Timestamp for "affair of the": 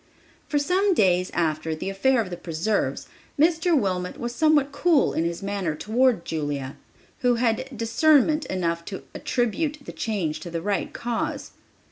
1.91-2.35